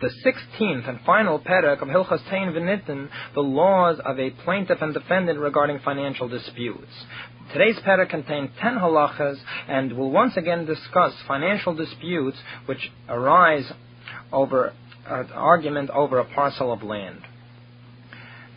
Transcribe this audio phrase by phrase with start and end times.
[0.00, 4.94] the 16th and final perek of Hilchas Tein V'Nitin, the laws of a plaintiff and
[4.94, 6.92] defendant regarding financial disputes.
[7.52, 9.38] Today's perek contains 10 halachas
[9.68, 13.70] and will once again discuss financial disputes which arise
[14.32, 14.72] over
[15.06, 17.22] an argument over a parcel of land.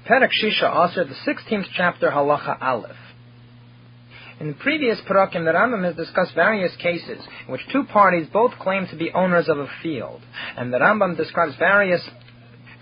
[0.10, 2.96] Perek Shisha Aser, the 16th chapter, halacha Aleph.
[4.42, 8.57] In the previous parakim, the Rambam has discussed various cases in which two parties both
[8.57, 10.20] claim to be owners of a field,
[10.57, 12.02] and the Rambam describes various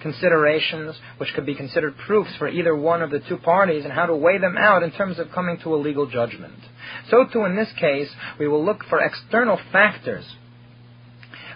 [0.02, 4.06] considerations which could be considered proofs for either one of the two parties and how
[4.06, 6.54] to weigh them out in terms of coming to a legal judgment.
[7.10, 10.24] So too in this case, we will look for external factors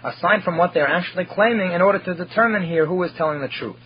[0.04, 3.48] aside from what they're actually claiming in order to determine here who is telling the
[3.48, 3.80] truth.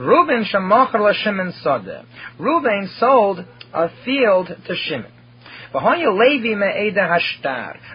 [0.00, 2.06] Reuben Shemachar Shimon Sadeh.
[2.38, 5.12] Reuben sold a field to Shimon.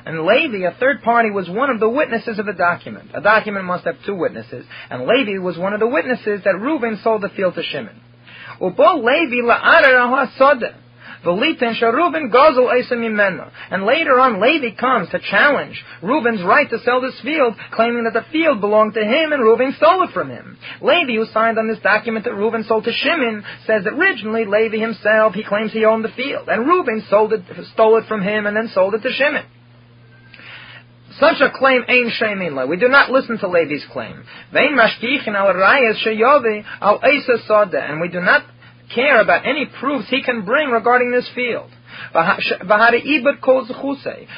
[0.06, 3.12] And Levi, a third party, was one of the witnesses of the document.
[3.14, 4.66] A document must have two witnesses.
[4.90, 8.00] And Levi was one of the witnesses that Reuben sold the field to Shimon.
[11.24, 11.44] And
[13.86, 18.26] later on, Levi comes to challenge Reuben's right to sell this field, claiming that the
[18.32, 20.58] field belonged to him and Reuben stole it from him.
[20.82, 24.78] Levi, who signed on this document that Reuben sold to Shimon, says that originally Levi
[24.78, 27.42] himself, he claims he owned the field, and Reuben sold it,
[27.74, 29.46] stole it from him and then sold it to Shimon.
[31.20, 34.24] Such a claim ain't shaming We do not listen to Levi's claim.
[34.54, 38.44] Vein mashkichin al rayas sheyovi al and we do not
[38.94, 41.72] care about any proofs he can bring regarding this field.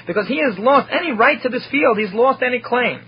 [0.08, 3.00] Because he has lost any right to this field, he's lost any claim.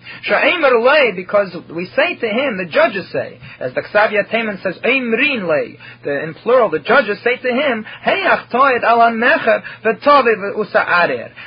[1.15, 6.33] Because we say to him, the judges say, as the Ksavia Taman says, the, in
[6.35, 7.85] plural, the judges say to him,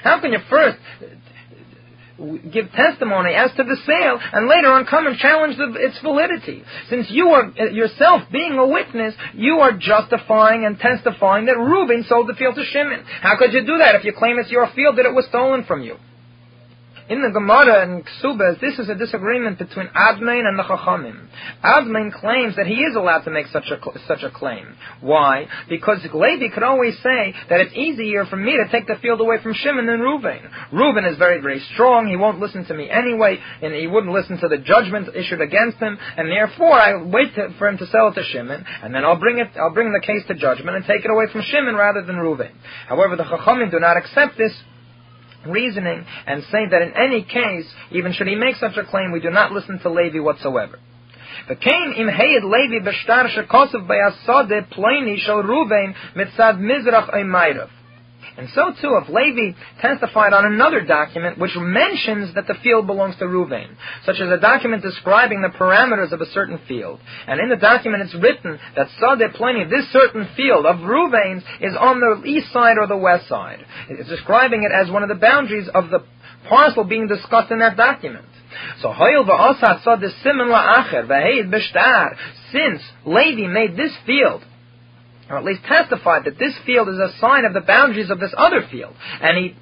[0.03, 0.79] How can you first
[2.19, 6.65] give testimony as to the sale and later on come and challenge the, its validity.
[6.91, 12.05] Since you are uh, yourself being a witness, you are justifying and testifying that Reuben
[12.09, 13.05] sold the field to Shimon.
[13.23, 15.65] How could you do that if you claim it's your field that it was stolen
[15.65, 15.97] from you?
[17.09, 21.27] In the Gemara and Ksubas, this is a disagreement between Admain and the Chachamim.
[21.65, 24.77] Admain claims that he is allowed to make such a, such a claim.
[25.01, 25.47] Why?
[25.71, 29.37] Because Levi could always say that it's easier for me to take the field away
[29.43, 30.51] from Shimon than Reuven.
[30.71, 32.09] Reuven is very, very strong.
[32.09, 35.79] He won't listen to me anyway, and he wouldn't listen to the judgment issued against
[35.79, 39.07] him, and therefore I wait to, for him to sell it to Shimon, and then
[39.07, 41.75] I'll bring it, I'll bring the case to judgment and take it away from Shimon
[41.75, 42.53] rather than Reuven.
[42.87, 44.53] However, the Chachamim do not accept this
[45.49, 49.21] reasoning and say that in any case, even should he make such a claim, we
[49.21, 50.79] do not listen to Levi whatsoever.
[51.49, 57.71] V'kein im heyed Levi b'shtar shekosov b'yasode ploini shel Ruvain mitzad mizrach oymayrav.
[58.39, 63.17] And so too, if Levi testified on another document which mentions that the field belongs
[63.17, 67.49] to Ruvain, such as a document describing the parameters of a certain field, and in
[67.49, 72.23] the document it's written that Sadeh Ploini, this certain field of Ruvain's, is on the
[72.29, 73.59] east side or the west side.
[73.91, 76.05] It's describing it as one of the boundaries of the
[76.49, 78.25] parcel being discussed in that document.
[78.83, 82.17] So Hoyel v'Osat saw the siman la'acher v'heid b'shtar.
[82.53, 84.45] Since Levi made this field
[85.29, 88.33] or at least testified that this field is a sign of the boundaries of this
[88.37, 88.95] other field.
[89.21, 89.57] And he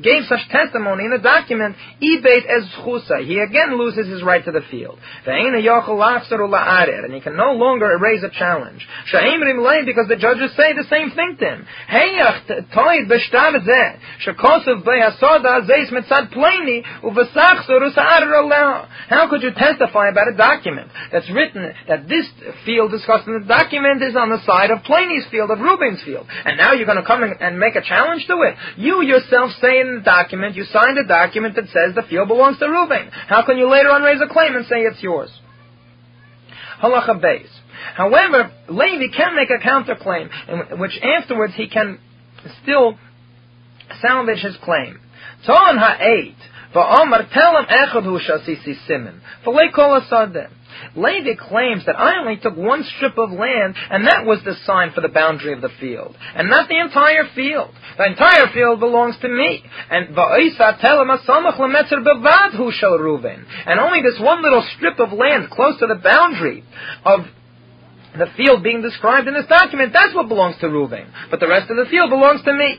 [0.00, 4.62] gave such testimony in the document, es chusa, he again loses his right to the
[4.70, 4.98] field.
[5.26, 8.86] And he can no longer raise a challenge.
[9.12, 11.66] Because the judges say the same thing to him.
[19.08, 22.26] How could you testify about a document that's written that this
[22.64, 26.26] field discussed in the document is on the side of Ploini's field, of Reuben's field,
[26.44, 28.56] and now you're going to come and make a challenge to it?
[28.76, 32.58] You yourself say in the document, you signed a document that says the field belongs
[32.58, 33.10] to Reuven.
[33.10, 35.30] How can you later on raise a claim and say it's yours?
[36.82, 37.48] Halacha Beis.
[37.94, 41.98] However, Levi can make a counterclaim, in which afterwards he can
[42.62, 42.98] still
[44.00, 45.00] salvage his claim.
[45.46, 46.36] Ton ha'eit,
[46.74, 50.48] va'omar telem echad hu shasisi simen, v'lei kol asadeh.
[50.96, 54.92] Levi claims that I only took one strip of land, and that was the sign
[54.92, 57.70] for the boundary of the field, and not the entire field.
[57.98, 59.62] The entire field belongs to me.
[59.90, 60.14] And
[63.66, 66.64] and only this one little strip of land close to the boundary
[67.04, 67.20] of
[68.18, 71.06] the field being described in this document, that's what belongs to Reuven.
[71.30, 72.78] But the rest of the field belongs to me.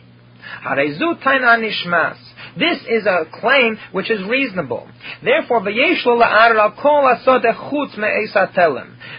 [2.58, 4.88] This is a claim which is reasonable.
[5.24, 5.62] Therefore,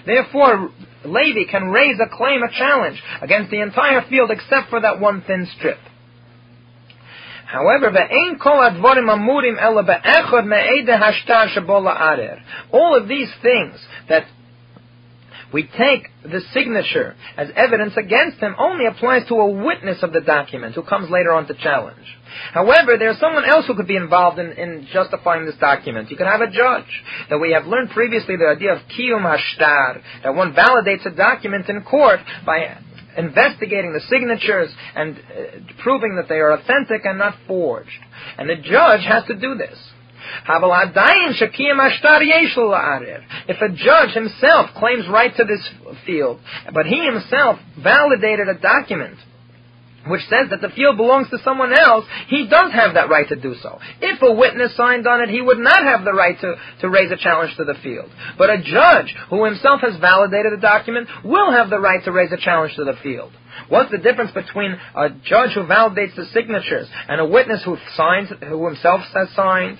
[0.06, 0.70] Therefore,
[1.04, 5.22] Levi can raise a claim, a challenge, against the entire field except for that one
[5.26, 5.78] thin strip.
[7.46, 7.90] However.
[12.72, 14.26] All of these things that
[15.54, 20.20] we take the signature as evidence against him only applies to a witness of the
[20.20, 22.04] document who comes later on to challenge.
[22.52, 26.10] However, there's someone else who could be involved in, in justifying this document.
[26.10, 26.90] You could have a judge.
[27.30, 31.68] That we have learned previously the idea of kiyum hashtar, that one validates a document
[31.68, 32.76] in court by
[33.16, 38.00] investigating the signatures and uh, proving that they are authentic and not forged.
[38.38, 39.78] And the judge has to do this.
[43.48, 45.70] If a judge himself claims right to this
[46.06, 46.40] field,
[46.72, 49.18] but he himself validated a document
[50.08, 53.36] which says that the field belongs to someone else, he does have that right to
[53.36, 53.78] do so.
[54.00, 57.10] If a witness signed on it, he would not have the right to, to raise
[57.10, 58.10] a challenge to the field.
[58.36, 62.32] But a judge who himself has validated a document will have the right to raise
[62.32, 63.32] a challenge to the field.
[63.68, 68.28] What's the difference between a judge who validates the signatures and a witness who signs,
[68.40, 69.78] who himself has signed?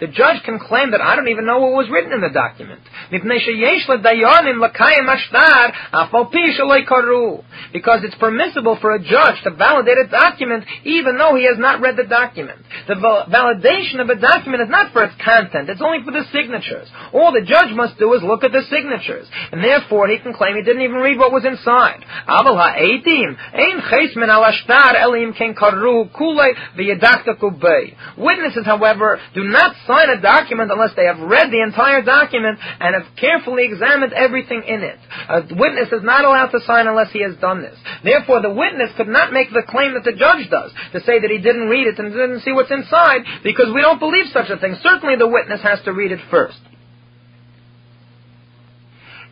[0.00, 2.80] The judge can claim that I don't even know what was written in the document.
[7.72, 11.80] Because it's permissible for a judge to validate a document even though he has not
[11.80, 12.58] read the document.
[12.88, 16.88] The validation of a document is not for its content, it's only for the signatures.
[17.12, 19.28] All the judge must do is look at the signatures.
[19.52, 22.04] And therefore he can claim he didn't even read what was inside.
[28.16, 32.94] Witnesses, however, do not sign a document unless they have read the entire document and
[32.94, 34.98] have carefully examined everything in it.
[35.28, 37.78] A witness is not allowed to sign unless he has done this.
[38.04, 41.30] Therefore, the witness could not make the claim that the judge does, to say that
[41.30, 44.58] he didn't read it and didn't see what's inside, because we don't believe such a
[44.58, 44.76] thing.
[44.82, 46.58] Certainly the witness has to read it first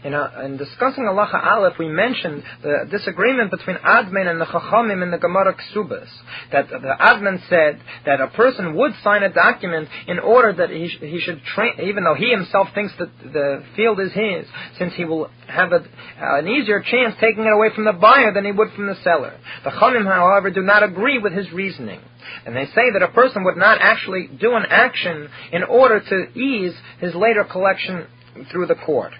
[0.02, 5.02] in, uh, in discussing Halacha Aleph, we mentioned the disagreement between Admin and the Chachamim
[5.02, 6.08] in the Gemara Ksubas.
[6.52, 10.88] That the Admin said that a person would sign a document in order that he,
[10.88, 14.46] sh- he should train, even though he himself thinks that the field is his,
[14.78, 18.32] since he will have a, uh, an easier chance taking it away from the buyer
[18.32, 19.38] than he would from the seller.
[19.64, 22.00] The Chachamim, however, do not agree with his reasoning.
[22.46, 26.38] And they say that a person would not actually do an action in order to
[26.38, 28.06] ease his later collection
[28.50, 29.12] through the court.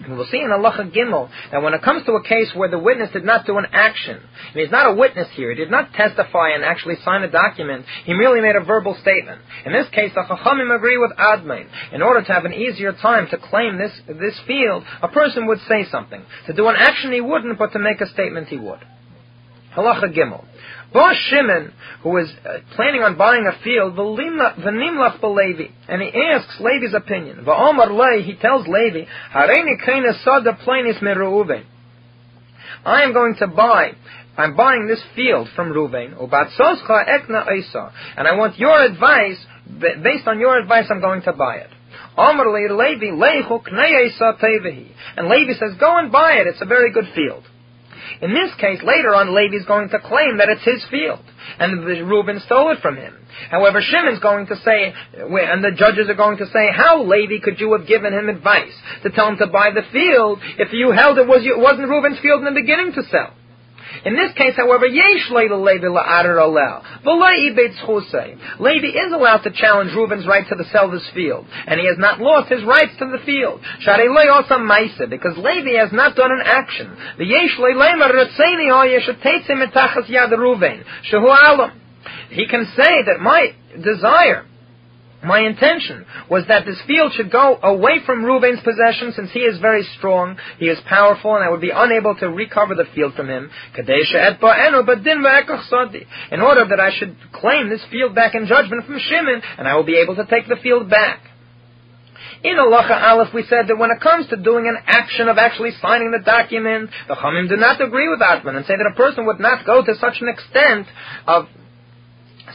[0.00, 2.78] We will see in Allah Gimel that when it comes to a case where the
[2.78, 5.92] witness did not do an action, and he's not a witness here, he did not
[5.92, 9.40] testify and actually sign a document, he merely made a verbal statement.
[9.66, 11.68] In this case, the Chachamim agree with Admain.
[11.92, 15.60] In order to have an easier time to claim this, this field, a person would
[15.68, 16.22] say something.
[16.46, 18.80] To do an action he wouldn't, but to make a statement he would.
[19.74, 20.44] Halacha Gimel.
[20.92, 21.72] Boss Shimon,
[22.02, 27.44] who was uh, planning on buying a field, v'nimlach b'Levi, and he asks Levi's opinion.
[27.44, 31.64] V'omar lei, he tells Levi, hareini kaina sada planis me
[32.84, 33.92] I am going to buy
[34.36, 39.44] I'm buying this field from Ruvain, ubatzoscha ekna Isa, and I want your advice,
[39.78, 41.70] based on your advice I'm going to buy it.
[42.16, 47.06] Amar Levi, leichu knei And Levi says, go and buy it, it's a very good
[47.14, 47.44] field.
[48.22, 51.18] In this case, later on, Levi's going to claim that it's his field,
[51.58, 53.14] and Reuben stole it from him.
[53.50, 57.58] However, Shimon's going to say, and the judges are going to say, how, Levi, could
[57.58, 58.72] you have given him advice
[59.02, 62.20] to tell him to buy the field if you held it, was, it wasn't Reuben's
[62.20, 63.34] field in the beginning to sell?
[64.04, 66.82] In this case, however, yesh Levi la'arer alel.
[68.58, 72.20] Levi is allowed to challenge Reuben's right to the sell field, and he has not
[72.20, 73.60] lost his rights to the field.
[75.10, 76.96] Because Levi has not done an action.
[77.18, 77.56] The yesh
[82.30, 84.46] He can say that my desire
[85.24, 89.58] my intention was that this field should go away from Reuben's possession since he is
[89.60, 93.28] very strong, he is powerful, and I would be unable to recover the field from
[93.28, 93.50] him.
[93.76, 93.84] In
[96.40, 99.84] order that I should claim this field back in judgment from Shimon, and I will
[99.84, 101.20] be able to take the field back.
[102.42, 105.70] In Halacha Aleph, we said that when it comes to doing an action of actually
[105.80, 109.26] signing the document, the Chamim do not agree with Atman and say that a person
[109.26, 110.88] would not go to such an extent
[111.28, 111.46] of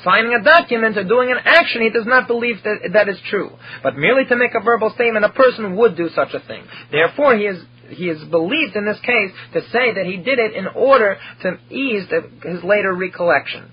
[0.03, 3.51] signing a document or doing an action, he does not believe that that is true.
[3.83, 6.63] But merely to make a verbal statement, a person would do such a thing.
[6.91, 10.53] Therefore, he is he is believed in this case to say that he did it
[10.55, 13.71] in order to ease the, his later recollection.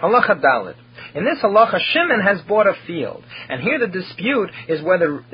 [0.00, 0.76] Halacha Dalet.
[1.14, 5.24] In this halacha, Shimon has bought a field, and here the dispute is whether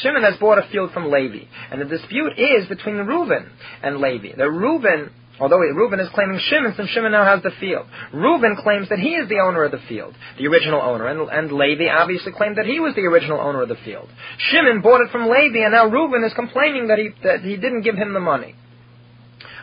[0.00, 3.50] Shimon has bought a field from Levi, and the dispute is between Reuben
[3.82, 4.36] and Levi.
[4.36, 5.10] The Reuben
[5.40, 7.86] Although Reuben is claiming Shimon, since Shimon now has the field.
[8.12, 11.52] Reuben claims that he is the owner of the field, the original owner, and, and
[11.52, 14.08] Levi obviously claimed that he was the original owner of the field.
[14.38, 17.82] Shimon bought it from Levi, and now Reuben is complaining that he, that he didn't
[17.82, 18.54] give him the money.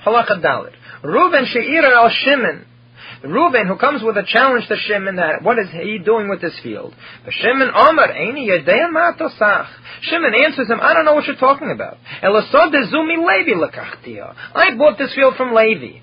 [0.06, 0.74] Halacha Dalet.
[1.04, 2.66] Reuven she'ira al Shimon.
[3.24, 6.58] Reuven, who comes with a challenge to Shimon that what is he doing with this
[6.62, 6.94] field?
[7.24, 8.12] But Shimon Omer,
[8.94, 9.68] Matosach.
[10.02, 11.98] Shimon answers him, I don't know what you're talking about.
[13.26, 13.54] Levi
[14.54, 16.00] I bought this field from Levi.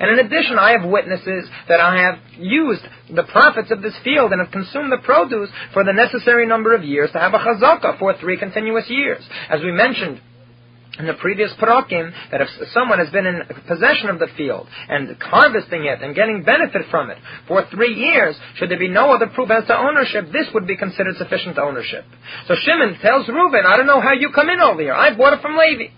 [0.00, 2.82] And in addition, I have witnesses that I have used
[3.14, 6.84] the profits of this field and have consumed the produce for the necessary number of
[6.84, 9.22] years to have a chazaka for three continuous years.
[9.48, 10.20] As we mentioned,
[11.00, 15.16] in the previous parakim that if someone has been in possession of the field and
[15.20, 19.26] harvesting it and getting benefit from it for three years, should there be no other
[19.26, 22.04] proof as to ownership, this would be considered sufficient ownership.
[22.46, 24.94] So Shimon tells Reuben, I don't know how you come in over here.
[24.94, 25.92] I bought it from Levi.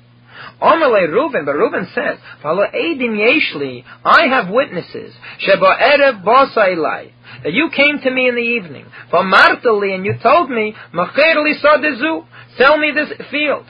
[0.61, 7.71] Omerle Reuben, but Reuben says, Edim Yeshli, I have witnesses, Sheba Erev Bosailai, that you
[7.75, 12.79] came to me in the evening, for Vamartali, and you told me, Macherli Sadezu, sell
[12.79, 13.67] me this field.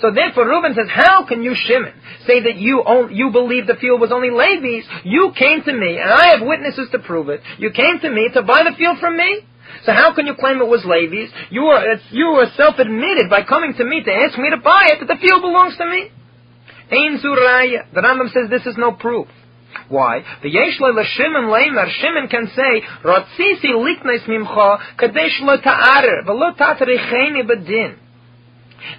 [0.00, 1.92] So therefore, Reuben says, how can you, Shimon,
[2.26, 4.84] say that you own, you believe the field was only Levi's?
[5.04, 7.40] You came to me, and I have witnesses to prove it.
[7.58, 9.40] You came to me to buy the field from me.
[9.84, 11.30] So how can you claim it was Levi's?
[11.50, 15.00] You were, you were self-admitted by coming to me to ask me to buy it
[15.00, 16.10] that the field belongs to me.
[16.90, 17.92] Ein Zuraya.
[17.92, 19.28] The Rambam says this is no proof.
[19.88, 20.22] Why?
[20.42, 27.98] The Yeshle Shimon Leimer, Shimon can say, Ratzisi liknes mimcha, kadesh lo ta'arer, velo bedin.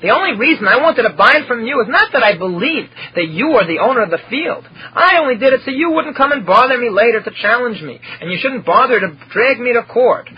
[0.01, 2.89] The only reason I wanted to buy it from you is not that I believed
[3.15, 4.67] that you are the owner of the field.
[4.93, 7.99] I only did it so you wouldn't come and bother me later to challenge me,
[8.21, 10.29] and you shouldn't bother to drag me to court.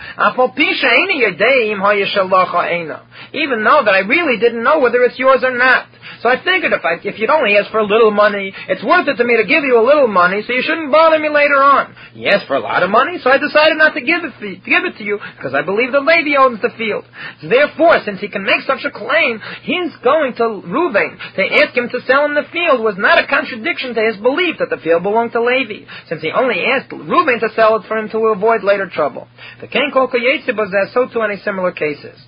[3.32, 5.86] Even though that I really didn't know whether it's yours or not.
[6.22, 9.06] So I figured if, I, if you'd only ask for a little money, it's worth
[9.06, 11.62] it to me to give you a little money, so you shouldn't bother me later
[11.62, 11.94] on.
[12.14, 14.70] You asked for a lot of money, so I decided not to give it, to
[14.70, 17.04] give it to you, because I believe the lady owns the field.
[17.40, 21.76] So therefore, since he can make such a claim, his going to Reuven to ask
[21.76, 24.82] him to sell him the field was not a contradiction to his belief that the
[24.82, 28.34] field belonged to Levi, since he only asked Reuven to sell it for him to
[28.34, 29.28] avoid later trouble.
[29.60, 32.18] The Ken Kol was so too in similar cases.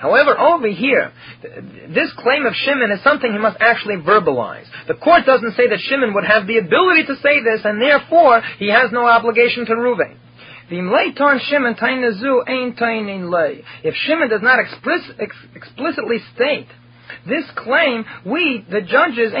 [0.00, 1.12] However, over here,
[1.88, 4.64] this claim of Shimon is something he must actually verbalize.
[4.88, 8.40] The court doesn't say that Shimon would have the ability to say this, and therefore
[8.58, 10.16] he has no obligation to Reuven.
[13.82, 16.68] If Shimon does not explicit, ex, explicitly state
[17.26, 19.32] this claim, we, the judges,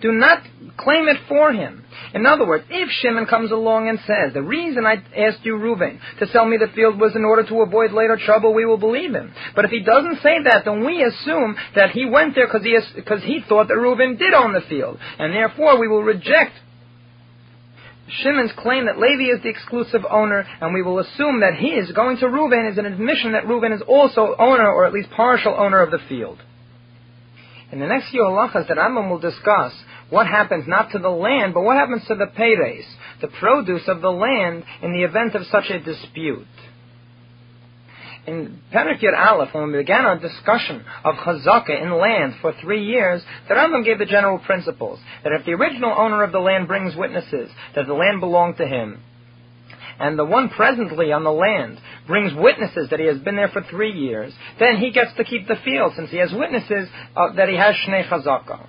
[0.00, 0.42] do not
[0.76, 1.84] claim it for him.
[2.14, 6.00] In other words, if Shimon comes along and says, the reason I asked you, Reuben,
[6.20, 9.14] to sell me the field was in order to avoid later trouble, we will believe
[9.14, 9.32] him.
[9.54, 12.78] But if he doesn't say that, then we assume that he went there because he,
[13.32, 14.98] he thought that Reuben did own the field.
[15.18, 16.52] And therefore, we will reject
[18.08, 22.16] Shimon's claim that Levi is the exclusive owner, and we will assume that his going
[22.18, 25.82] to Reuben is an admission that Reuben is also owner, or at least partial owner
[25.82, 26.38] of the field.
[27.70, 29.74] In the next few halachas that Rambam will discuss,
[30.10, 32.84] what happens not to the land, but what happens to the peres,
[33.20, 36.46] the produce of the land, in the event of such a dispute.
[38.26, 42.84] In Perek Yud Aleph, when we began our discussion of chazaka in land for three
[42.84, 46.68] years, the Rambam gave the general principles that if the original owner of the land
[46.68, 49.00] brings witnesses that the land belonged to him,
[49.98, 53.62] and the one presently on the land brings witnesses that he has been there for
[53.62, 57.48] three years, then he gets to keep the field since he has witnesses uh, that
[57.48, 58.66] he has shnei chazaka.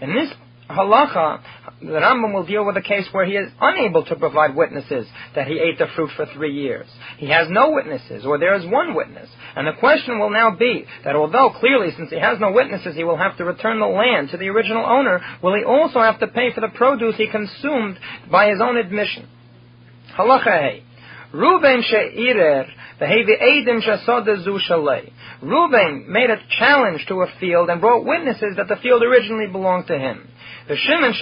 [0.00, 0.32] In this
[0.70, 1.42] halacha,
[1.80, 5.46] the Rambam will deal with a case where he is unable to provide witnesses that
[5.46, 6.86] he ate the fruit for three years.
[7.18, 9.28] He has no witnesses, or there is one witness.
[9.56, 13.04] And the question will now be that although clearly, since he has no witnesses, he
[13.04, 16.28] will have to return the land to the original owner, will he also have to
[16.28, 17.98] pay for the produce he consumed
[18.30, 19.28] by his own admission?
[20.16, 20.82] Halacha
[21.34, 22.66] Ruben she'irer.
[25.42, 29.88] Reuben made a challenge to a field and brought witnesses that the field originally belonged
[29.88, 30.28] to him.
[30.66, 31.12] Shimon,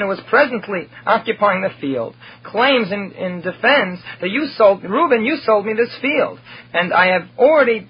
[0.00, 5.36] who was presently occupying the field, claims in, in defense that you sold, Reuben, you
[5.44, 6.38] sold me this field,
[6.72, 7.88] and I have already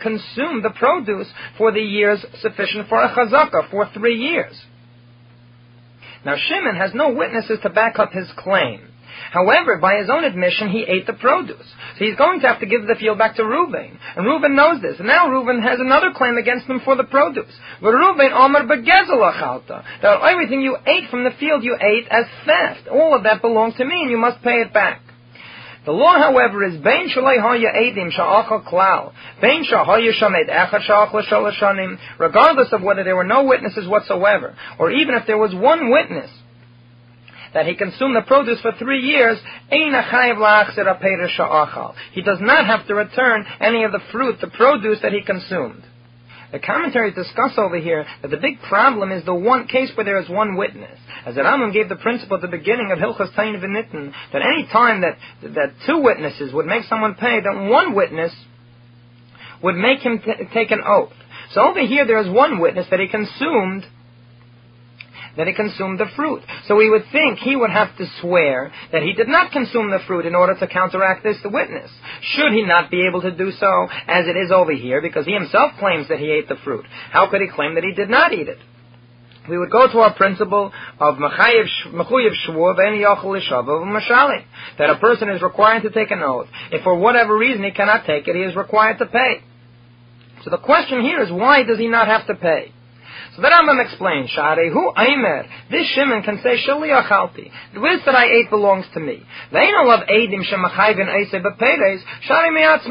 [0.00, 4.60] consumed the produce for the years sufficient for a chazaka, for three years.
[6.24, 8.89] Now Shimon has no witnesses to back up his claim.
[9.32, 11.66] However, by his own admission, he ate the produce.
[11.98, 13.98] So he's going to have to give the field back to Reuben.
[14.16, 14.98] And Reuben knows this.
[14.98, 17.52] And now Reuben has another claim against him for the produce.
[17.80, 18.66] But Reuben Omer.
[18.66, 22.88] That everything you ate from the field you ate as theft.
[22.88, 25.02] All of that belongs to me and you must pay it back.
[25.86, 27.38] The law, however, is Bein Shalei
[28.66, 29.64] Klal, Bein
[32.18, 36.30] regardless of whether there were no witnesses whatsoever, or even if there was one witness,
[37.54, 39.38] that he consumed the produce for three years,
[42.12, 45.82] he does not have to return any of the fruit, the produce that he consumed.
[46.52, 50.20] The commentaries discuss over here that the big problem is the one case where there
[50.20, 50.98] is one witness.
[51.24, 54.66] As the Rambam gave the principle at the beginning of Hilchas Tain V'Nitten, that any
[54.66, 58.32] time that, that two witnesses would make someone pay, then one witness
[59.62, 61.12] would make him t- take an oath.
[61.52, 63.86] So over here there is one witness that he consumed
[65.40, 66.42] that he consumed the fruit.
[66.66, 70.00] So we would think he would have to swear that he did not consume the
[70.06, 71.90] fruit in order to counteract this witness.
[72.34, 75.32] Should he not be able to do so as it is over here because he
[75.32, 76.84] himself claims that he ate the fruit?
[77.10, 78.58] How could he claim that he did not eat it?
[79.48, 80.70] we would go to our principle
[81.00, 84.44] of mechayev shvur ve'en yochel mashali
[84.78, 86.48] that a person is required to take an oath.
[86.70, 89.42] If for whatever reason he cannot take it, he is required to pay.
[90.44, 92.72] So the question here is why does he not have to pay?
[93.40, 97.50] So the Rambam explains, Sharehu Aimer, this Shimon can say, Shali achalti.
[97.72, 99.22] The whisk that I ate belongs to me.
[99.50, 100.00] They know of
[102.52, 102.84] me'atz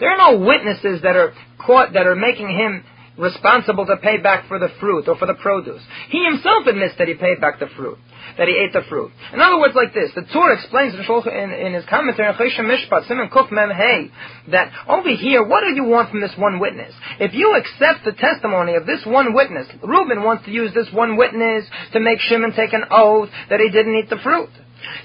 [0.00, 1.32] There are no witnesses that are
[1.64, 2.84] caught, that are making him
[3.20, 5.82] responsible to pay back for the fruit or for the produce.
[6.08, 7.98] He himself admits that he paid back the fruit,
[8.38, 9.12] that he ate the fruit.
[9.32, 13.52] In other words, like this, the Torah explains in, in his commentary, Mishpat, Siman Kuf
[13.52, 14.10] Mem Hey,
[14.50, 16.92] that over here, what do you want from this one witness?
[17.18, 21.16] If you accept the testimony of this one witness, Reuben wants to use this one
[21.16, 24.50] witness to make Shimon take an oath that he didn't eat the fruit.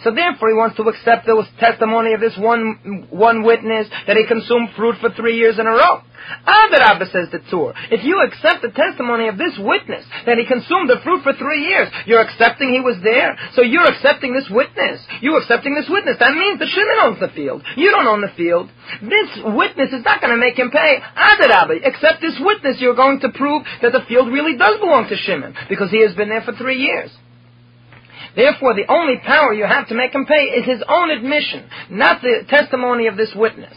[0.04, 4.26] So therefore, he wants to accept the testimony of this one one witness that he
[4.28, 6.02] consumed fruit for three years in a row.
[6.46, 7.74] Adarabba says the Tur.
[7.94, 11.70] If you accept the testimony of this witness that he consumed the fruit for three
[11.70, 13.38] years, you're accepting he was there.
[13.54, 15.06] So you're accepting this witness.
[15.22, 16.18] You're accepting this witness.
[16.20, 17.62] That means the Shimon owns the field.
[17.78, 18.70] You don't own the field.
[19.02, 20.98] This witness is not going to make him pay.
[21.02, 22.82] Adarabba, accept this witness.
[22.82, 26.16] You're going to prove that the field really does belong to Shimon because he has
[26.16, 27.12] been there for three years.
[28.36, 32.22] Therefore, the only power you have to make him pay is his own admission, not
[32.22, 33.76] the testimony of this witness.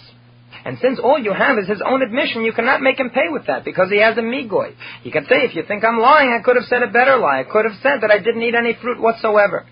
[0.65, 3.47] And since all you have is his own admission, you cannot make him pay with
[3.47, 4.75] that because he has a migoy.
[5.03, 7.41] He can say, if you think I'm lying, I could have said a better lie.
[7.41, 9.67] I could have said that I didn't eat any fruit whatsoever.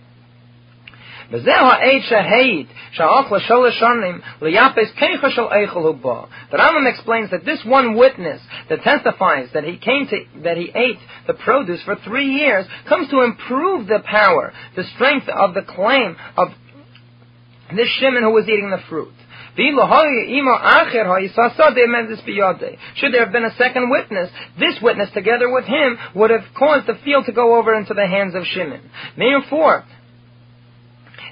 [1.31, 1.39] The
[6.53, 10.99] Rambam explains that this one witness that testifies that he came to, that he ate
[11.27, 16.17] the produce for three years comes to improve the power, the strength of the claim
[16.37, 16.49] of
[17.75, 19.13] this Shimon who was eating the fruit.
[22.95, 26.87] Should there have been a second witness, this witness together with him would have caused
[26.87, 28.83] the field to go over into the hands of Shimon.
[29.17, 29.85] Therefore,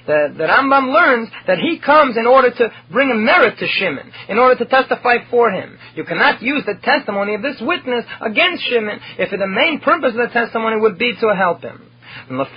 [0.07, 4.11] the, the Rambam learns that he comes in order to bring a merit to Shimon,
[4.29, 5.77] in order to testify for him.
[5.95, 10.27] You cannot use the testimony of this witness against Shimon if the main purpose of
[10.27, 11.91] the testimony would be to help him.
[12.29, 12.53] Reuben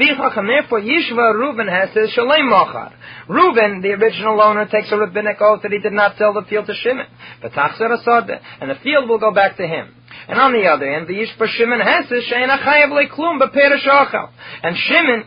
[3.82, 6.74] the original owner, takes a rabbinic oath that he did not sell the field to
[6.74, 7.06] Shimon.
[7.42, 9.94] And the field will go back to him.
[10.28, 14.28] And on the other hand, the Yishva Shimon has Shein Achayev Leklum B'Perish
[14.62, 15.24] And Shimon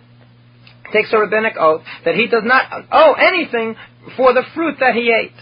[0.92, 3.76] takes a rabbinic oath that he does not owe anything
[4.18, 5.34] for the fruit that he ate.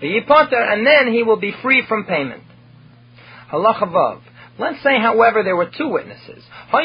[0.00, 2.42] And then he will be free from payment.
[3.50, 4.20] Halacha Vav.
[4.58, 6.44] Let's say, however, there were two witnesses.
[6.72, 6.80] There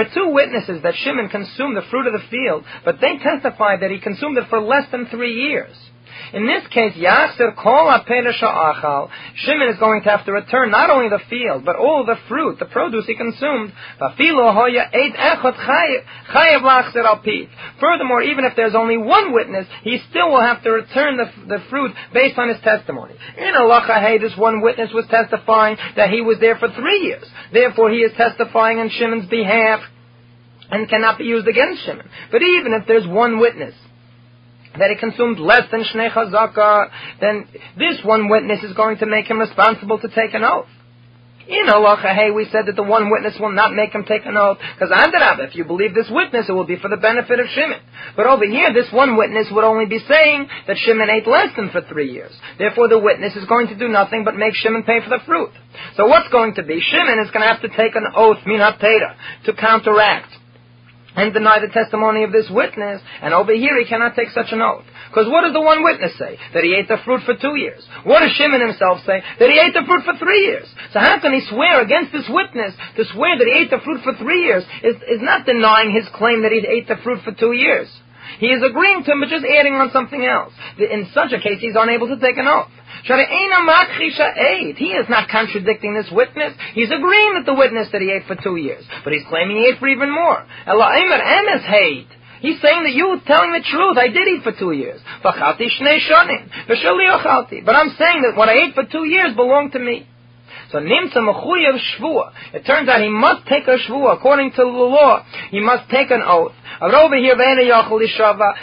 [0.00, 3.90] are two witnesses that Shimon consumed the fruit of the field, but they testified that
[3.90, 5.76] he consumed it for less than three years.
[6.32, 9.10] In this case, Yasser kol achal.
[9.36, 12.58] Shimon is going to have to return not only the field, but all the fruit,
[12.58, 13.72] the produce he consumed.
[17.80, 21.62] Furthermore, even if there's only one witness, he still will have to return the, the
[21.70, 23.14] fruit based on his testimony.
[23.38, 27.24] In Allah hey, this one witness was testifying that he was there for three years.
[27.52, 29.80] Therefore, he is testifying on Shimon's behalf
[30.70, 32.08] and cannot be used against Shimon.
[32.30, 33.74] But even if there's one witness,
[34.78, 39.26] that he consumed less than Shnei Chazaka, then this one witness is going to make
[39.26, 40.68] him responsible to take an oath.
[41.48, 44.36] In halacha, hey, we said that the one witness will not make him take an
[44.36, 47.46] oath, because Andarab, if you believe this witness, it will be for the benefit of
[47.48, 47.80] Shimon.
[48.16, 51.70] But over here, this one witness would only be saying that Shimon ate less than
[51.70, 52.32] for three years.
[52.58, 55.48] Therefore, the witness is going to do nothing but make Shimon pay for the fruit.
[55.96, 56.82] So what's going to be?
[56.84, 58.78] Shimon is going to have to take an oath, minat
[59.46, 60.36] to counteract
[61.16, 64.60] and deny the testimony of this witness, and over here he cannot take such an
[64.60, 64.84] oath.
[65.08, 66.38] Because what does the one witness say?
[66.54, 67.82] That he ate the fruit for two years.
[68.04, 69.22] What does Shimon himself say?
[69.38, 70.68] That he ate the fruit for three years.
[70.92, 74.04] So how can he swear against this witness to swear that he ate the fruit
[74.04, 77.32] for three years is, is not denying his claim that he ate the fruit for
[77.32, 77.88] two years.
[78.38, 80.52] He is agreeing to him, but just adding on something else.
[80.78, 82.68] In such a case, he's unable to take an oath.
[83.04, 86.54] He is not contradicting this witness.
[86.74, 88.84] He's agreeing with the witness that he ate for two years.
[89.04, 90.44] But he's claiming he ate for even more.
[92.40, 93.98] He's saying that you telling the truth.
[93.98, 95.00] I did eat for two years.
[95.22, 95.56] But I'm
[97.98, 100.06] saying that what I ate for two years belonged to me.
[100.70, 102.32] So mechuyev shvua.
[102.52, 105.24] It turns out he must take a shvua according to the law.
[105.50, 106.52] He must take an oath.
[106.80, 107.36] Over here,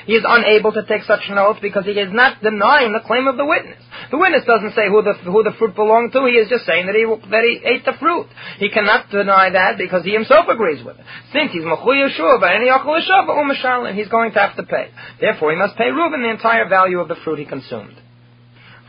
[0.05, 3.27] he is unable to take such an oath because he is not denying the claim
[3.27, 3.83] of the witness.
[4.11, 6.25] The witness doesn't say who the who the fruit belonged to.
[6.25, 8.27] He is just saying that he that he ate the fruit.
[8.57, 11.05] He cannot deny that because he himself agrees with it.
[11.33, 14.89] Since he's mechuyev shvua umm and u'mishalim, he's going to have to pay.
[15.19, 17.95] Therefore, he must pay Reuben the entire value of the fruit he consumed.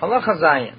[0.00, 0.76] Halacha Zayin.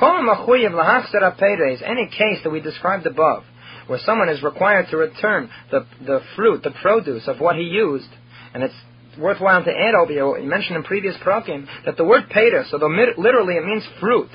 [0.00, 3.44] Any case that we described above,
[3.86, 8.08] where someone is required to return the, the fruit, the produce of what he used,
[8.54, 8.74] and it's
[9.18, 12.76] worthwhile to add over here, you mentioned in previous prokim, that the word peta, so
[12.76, 14.30] literally it means fruit.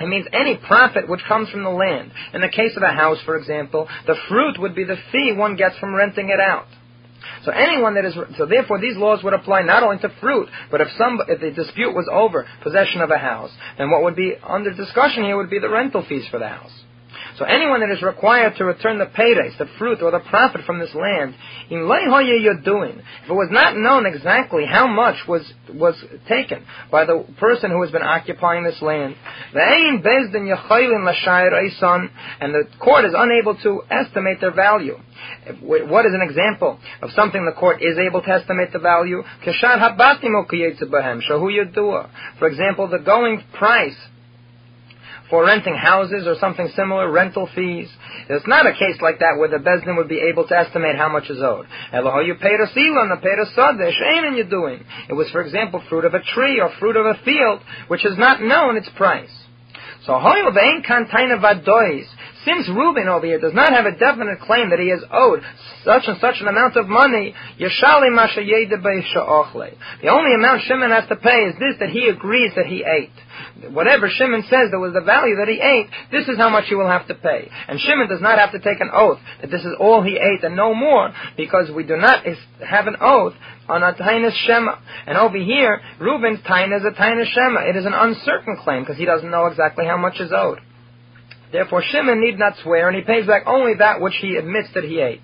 [0.00, 2.10] It means any profit which comes from the land.
[2.32, 5.56] In the case of a house, for example, the fruit would be the fee one
[5.56, 6.66] gets from renting it out.
[7.44, 10.80] So anyone that is so therefore these laws would apply not only to fruit, but
[10.80, 14.34] if some if the dispute was over possession of a house, then what would be
[14.42, 16.72] under discussion here would be the rental fees for the house.
[17.38, 20.78] So anyone that is required to return the paydays, the fruit or the profit from
[20.78, 21.34] this land,
[21.70, 25.94] in you're doing, if it was not known exactly how much was was
[26.28, 29.14] taken by the person who has been occupying this land,
[32.40, 34.98] and the court is unable to estimate their value.
[35.60, 39.22] What is an example of something the court is able to estimate the value?
[42.38, 43.96] For example, the going price
[45.30, 47.88] for renting houses or something similar, rental fees.
[48.28, 50.96] It's not a case like that where the Beis Din would be able to estimate
[50.96, 51.66] how much is owed.
[51.92, 54.84] you paid a seal the paid a sadeh, shame you doing.
[55.08, 58.18] It was, for example, fruit of a tree or fruit of a field, which is
[58.18, 59.30] not known its price.
[60.04, 62.04] So hoyo vein kantaina vadois.
[62.44, 65.42] Since Reuben over here does not have a definite claim that he is owed
[65.84, 67.68] such and such an amount of money, The
[70.08, 73.12] only amount Shimon has to pay is this that he agrees that he ate
[73.68, 76.74] whatever Shimon says that was the value that he ate, this is how much he
[76.74, 77.50] will have to pay.
[77.68, 80.44] And Shimon does not have to take an oath that this is all he ate
[80.44, 82.24] and no more, because we do not
[82.66, 83.34] have an oath
[83.68, 84.76] on a Tainus Shema.
[85.06, 87.68] And over here, Reuben's Tain is a Tainus Shema.
[87.68, 90.58] It is an uncertain claim because he doesn't know exactly how much is owed.
[91.52, 94.84] Therefore, Shimon need not swear, and he pays back only that which he admits that
[94.84, 95.22] he ate.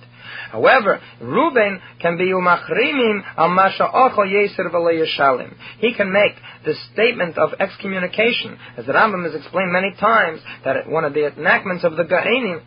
[0.50, 5.54] However, Reuben can be umachrimim al masha ochol yeser yeshalim.
[5.78, 6.34] He can make
[6.64, 11.26] the statement of excommunication, as the Rambam has explained many times, that one of the
[11.26, 12.62] enactments of the Geonim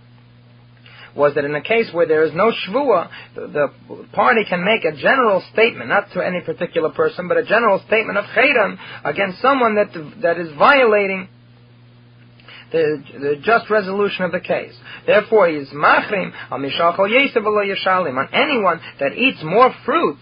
[1.15, 4.85] was that in a case where there is no shvua, the, the, party can make
[4.85, 9.41] a general statement, not to any particular person, but a general statement of chayram against
[9.41, 9.91] someone that
[10.21, 11.27] that is violating
[12.71, 14.73] the, the just resolution of the case.
[15.05, 20.19] Therefore, he is machrim al mishachol yeshalim on anyone that eats more fruit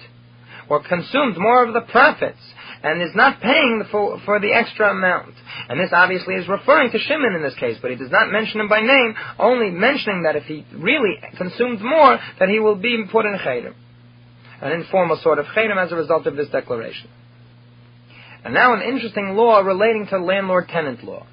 [0.69, 2.39] or consumes more of the profits
[2.83, 5.33] and is not paying for, for the extra amount.
[5.69, 8.62] And this obviously is referring to Shimon in this case, but he does not mention
[8.62, 13.03] him by name, only mentioning that if he really consumes more, that he will be
[13.12, 13.73] put in chayrim.
[14.62, 17.10] An informal sort of chayrim as a result of this declaration.
[18.43, 21.25] And now an interesting law relating to landlord-tenant law.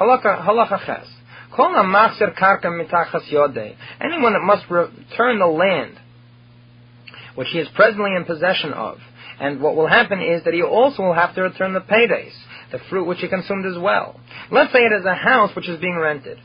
[0.00, 1.06] Halacha ches.
[4.00, 5.98] Anyone that must return the land
[7.34, 8.98] which he is presently in possession of,
[9.40, 12.32] and what will happen is that he also will have to return the paydays,
[12.72, 14.18] the fruit which he consumed as well.
[14.50, 16.38] Let's say it is a house which is being rented.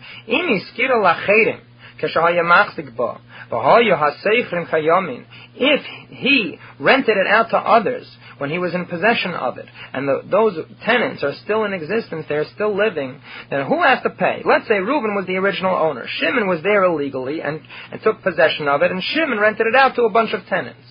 [5.57, 10.07] If he rented it out to others when he was in possession of it, and
[10.07, 14.41] the, those tenants are still in existence, they're still living, then who has to pay?
[14.45, 16.05] Let's say Reuben was the original owner.
[16.19, 19.95] Shimon was there illegally and, and took possession of it, and Shimon rented it out
[19.95, 20.85] to a bunch of tenants.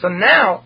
[0.00, 0.64] So now,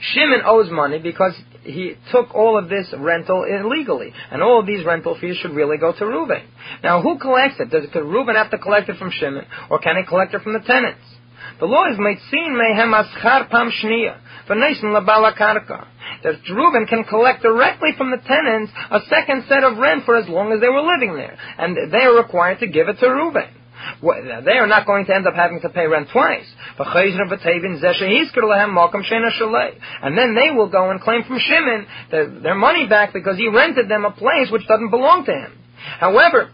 [0.00, 4.84] Shimon owes money because he took all of this rental illegally, and all of these
[4.84, 6.42] rental fees should really go to Reuben.
[6.82, 7.70] Now, who collects it?
[7.70, 10.60] Does Reuben have to collect it from Shimon, or can he collect it from the
[10.60, 11.04] tenants?
[11.60, 14.16] The law is meitzin mehem aschar pam shniya,
[14.48, 15.86] v'neisen labala karka.
[16.22, 20.28] That Reuben can collect directly from the tenants a second set of rent for as
[20.28, 23.48] long as they were living there, and they are required to give it to Reuben.
[24.02, 26.46] They are not going to end up having to pay rent twice.
[30.02, 33.88] And then they will go and claim from Shimon their money back because he rented
[33.88, 35.58] them a place which doesn't belong to him.
[35.98, 36.50] However,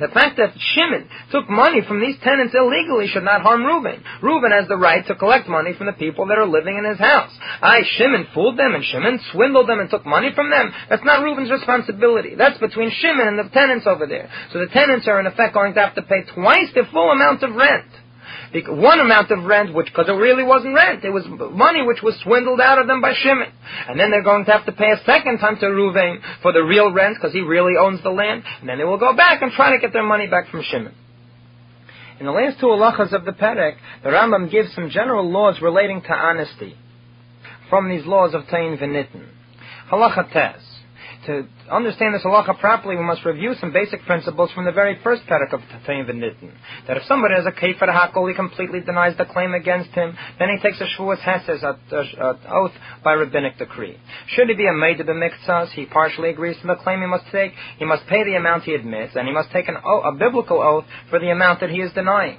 [0.00, 4.02] The fact that Shimon took money from these tenants illegally should not harm Reuben.
[4.22, 6.98] Reuben has the right to collect money from the people that are living in his
[6.98, 7.30] house.
[7.62, 10.72] I, Shimon, fooled them, and Shimon swindled them and took money from them.
[10.90, 12.34] That's not Reuben's responsibility.
[12.34, 14.28] That's between Shimon and the tenants over there.
[14.52, 17.44] So the tenants are in effect going to have to pay twice the full amount
[17.44, 17.86] of rent
[18.68, 22.14] one amount of rent, which because it really wasn't rent, it was money which was
[22.22, 23.48] swindled out of them by Shimon,
[23.88, 26.62] and then they're going to have to pay a second time to Ruvain for the
[26.62, 29.50] real rent because he really owns the land, and then they will go back and
[29.52, 30.94] try to get their money back from Shimon.
[32.20, 36.00] In the last two halachas of the Perek, the Rambam gives some general laws relating
[36.02, 36.76] to honesty
[37.68, 39.26] from these laws of Tain V'Nitin.
[39.90, 40.73] Halacha Tes
[41.26, 45.22] to understand this halacha properly, we must review some basic principles from the very first
[45.26, 46.52] parak of Tatayim V'Nitin.
[46.86, 50.48] That if somebody has a kefer hakol, he completely denies the claim against him, then
[50.50, 53.98] he takes a shvuas heses, an oath by rabbinic decree.
[54.28, 55.14] Should he be a maid of the
[55.74, 58.74] he partially agrees to the claim he must take, he must pay the amount he
[58.74, 61.92] admits, and he must take an, a biblical oath for the amount that he is
[61.92, 62.38] denying.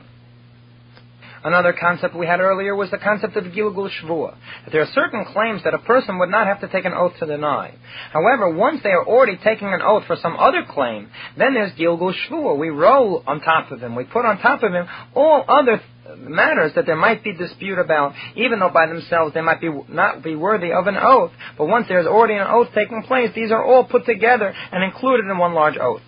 [1.45, 4.35] Another concept we had earlier was the concept of Gilgul Shvua.
[4.63, 7.13] That there are certain claims that a person would not have to take an oath
[7.19, 7.75] to deny.
[8.11, 12.13] However, once they are already taking an oath for some other claim, then there's Gilgul
[12.13, 12.57] Shvua.
[12.57, 13.95] We roll on top of him.
[13.95, 15.83] We put on top of him all other
[16.17, 20.23] matters that there might be dispute about, even though by themselves they might be not
[20.23, 21.31] be worthy of an oath.
[21.59, 25.29] But once there's already an oath taking place, these are all put together and included
[25.29, 26.01] in one large oath.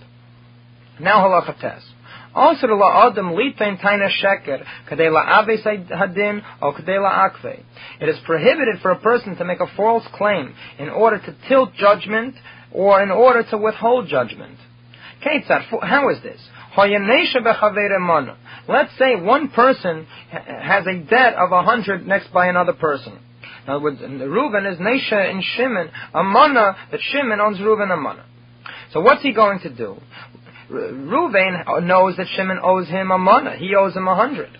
[0.99, 1.85] Now halacha test.
[2.35, 7.63] Also, la'adam litain taina sheker, kadei la'aves hadin, or kadei la'akve.
[7.99, 11.73] It is prohibited for a person to make a false claim in order to tilt
[11.75, 12.35] judgment
[12.71, 14.57] or in order to withhold judgment.
[15.81, 16.41] how is this?
[18.67, 23.19] Let's say one person has a debt of a hundred next by another person.
[23.63, 27.97] In other words, Reuben is Nesha and Shimon, a mana that Shimon owns Reuben a
[27.97, 28.25] mana.
[28.93, 29.97] So what's he going to do?
[30.69, 33.57] Ruvain knows that Shimon owes him a mana.
[33.57, 34.57] He owes him a hundred.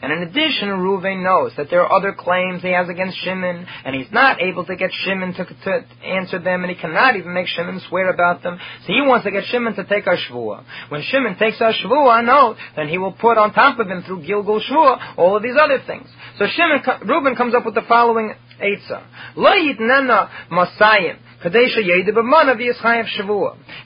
[0.00, 3.96] And in addition, Ruvain knows that there are other claims he has against Shimon, and
[3.96, 7.48] he's not able to get Shimon to, to answer them, and he cannot even make
[7.48, 8.58] Shimon swear about them.
[8.86, 10.64] So he wants to get Shimon to take a shvua.
[10.88, 14.22] When Shimon takes a shvua, no, then he will put on top of him through
[14.22, 16.08] Gilgul shvua all of these other things.
[16.38, 19.04] So Shimon, Reuben comes up with the following Eitzah.
[19.36, 21.18] Lo yitnena masayim.
[21.40, 21.48] He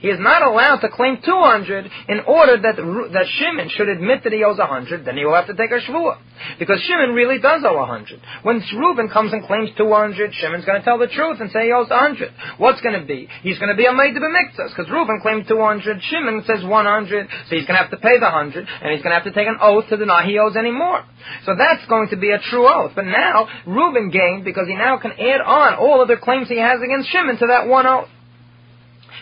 [0.08, 2.76] is not allowed to claim 200 in order that,
[3.12, 5.78] that Shimon should admit that he owes 100, then he will have to take a
[5.80, 6.16] Shavua.
[6.58, 8.20] Because Shimon really does owe 100.
[8.42, 11.72] When Reuben comes and claims 200, Shimon's going to tell the truth and say he
[11.72, 12.32] owes 100.
[12.56, 13.28] What's going to be?
[13.42, 17.54] He's going to be a Maid of because Reuben claimed 200, Shimon says 100, so
[17.54, 19.46] he's going to have to pay the 100, and he's going to have to take
[19.46, 21.04] an oath to deny he owes any more.
[21.44, 22.92] So that's going to be a true oath.
[22.94, 26.80] But now, Reuben gained because he now can add on all other claims he has
[26.82, 28.09] against Shimon to that one oath.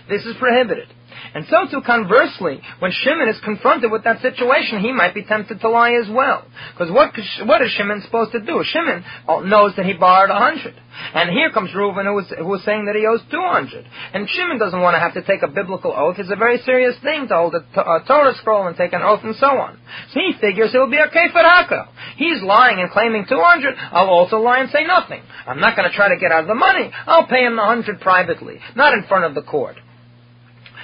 [0.09, 0.89] This is prohibited.
[1.35, 5.61] And so too, conversely, when Shimon is confronted with that situation, he might be tempted
[5.61, 6.45] to lie as well.
[6.73, 7.13] Because what,
[7.47, 8.63] what is Shimon supposed to do?
[8.65, 10.75] Shimon uh, knows that he borrowed a hundred.
[11.15, 13.87] And here comes Reuben who is, who is saying that he owes 200.
[14.13, 16.17] And Shimon doesn't want to have to take a biblical oath.
[16.19, 17.63] It's a very serious thing to hold a,
[18.07, 19.79] Torah scroll and take an oath and so on.
[20.13, 21.87] So he figures he'll be okay for hakel.
[22.17, 23.75] He's lying and claiming 200.
[23.93, 25.23] I'll also lie and say nothing.
[25.47, 26.91] I'm not going to try to get out of the money.
[27.07, 29.77] I'll pay him the 100 privately, not in front of the court.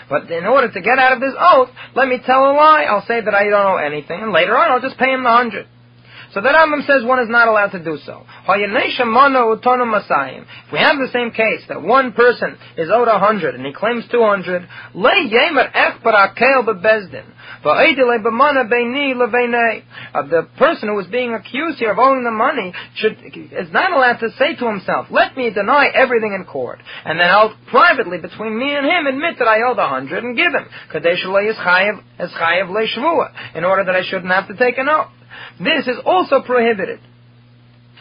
[0.08, 2.84] But in order to get out of this oath, let me tell a lie.
[2.84, 5.30] I'll say that I don't know anything, and later on I'll just pay him the
[5.30, 5.66] hundred.
[6.36, 8.26] So the Rambam says one is not allowed to do so.
[8.46, 8.60] If
[10.70, 14.04] we have the same case, that one person is owed a hundred and he claims
[14.12, 14.98] two hundred, uh,
[20.28, 24.18] the person who is being accused here of owing the money should, is not allowed
[24.18, 28.58] to say to himself, let me deny everything in court, and then I'll privately, between
[28.58, 30.68] me and him, admit that I owe the hundred and give him,
[33.54, 35.15] in order that I shouldn't have to take an oath.
[35.58, 37.00] This is also prohibited.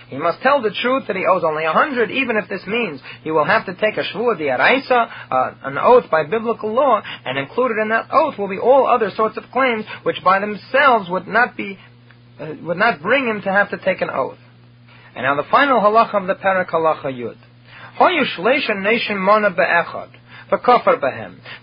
[0.10, 3.02] He must tell the truth that he owes only a hundred, even if this means
[3.24, 7.39] he will have to take a shvua diaraisa, uh, an oath by biblical law, and
[7.39, 11.28] included in that oath will be all other sorts of claims which by themselves would
[11.28, 11.80] not be,
[12.39, 14.38] uh, would not bring him to have to take an oath.
[15.15, 17.38] And now the final halacha of the parak halacha yud.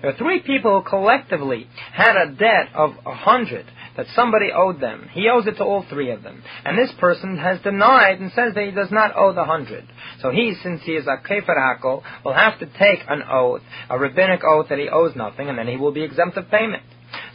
[0.00, 4.80] There are three people who collectively had a debt of a hundred that somebody owed
[4.80, 5.08] them.
[5.12, 6.42] He owes it to all three of them.
[6.64, 9.86] And this person has denied and says that he does not owe the hundred.
[10.20, 14.40] So he, since he is a hakel, will have to take an oath, a rabbinic
[14.44, 16.82] oath that he owes nothing, and then he will be exempt of payment.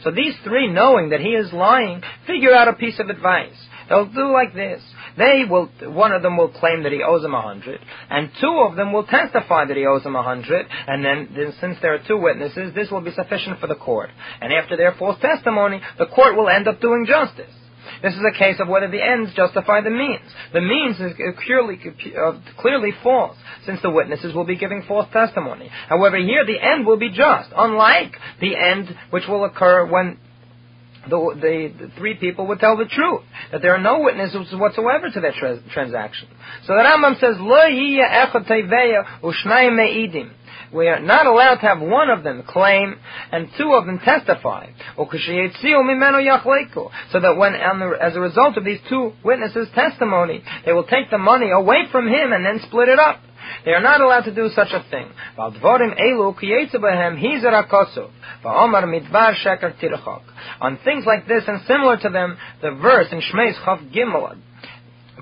[0.02, 3.54] So these three, knowing that he is lying, figure out a piece of advice.
[3.88, 4.82] They'll do like this.
[5.18, 8.64] They will, one of them will claim that he owes him a hundred, and two
[8.68, 11.94] of them will testify that he owes him a hundred, and then, then since there
[11.94, 14.10] are two witnesses, this will be sufficient for the court.
[14.40, 17.52] And after their false testimony, the court will end up doing justice.
[18.02, 20.30] This is a case of whether the ends justify the means.
[20.52, 21.12] The means is
[21.44, 21.80] clearly,
[22.16, 25.68] uh, clearly false, since the witnesses will be giving false testimony.
[25.88, 30.18] However, here the end will be just, unlike the end which will occur when
[31.08, 35.10] the, the, the, three people would tell the truth, that there are no witnesses whatsoever
[35.10, 36.28] to that tra- transaction.
[36.66, 37.36] So the Rambam says,
[39.76, 40.30] me'idim.
[40.72, 42.96] We are not allowed to have one of them claim
[43.32, 44.66] and two of them testify.
[44.96, 45.04] So
[47.20, 51.50] that when, as a result of these two witnesses' testimony, they will take the money
[51.50, 53.20] away from him and then split it up.
[53.64, 55.10] They are not allowed to do such a thing.
[60.60, 64.36] On things like this and similar to them, the verse in Shmeis Chav Gimel,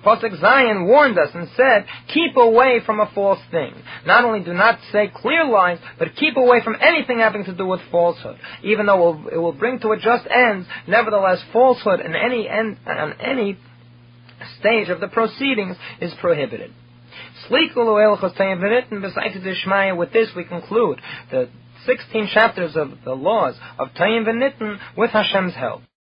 [0.06, 3.74] Pasuk Zayin warned us and said, keep away from a false thing.
[4.06, 7.66] Not only do not say clear lies, but keep away from anything having to do
[7.66, 8.38] with falsehood.
[8.62, 12.48] Even though it will, it will bring to a just end, nevertheless falsehood in any
[12.48, 13.58] end, on any
[14.60, 16.72] stage of the proceedings is prohibited.
[19.96, 21.48] With this we conclude the
[21.86, 25.82] 16 chapters of the laws of Tayyim V'Nitten with Hashem's help.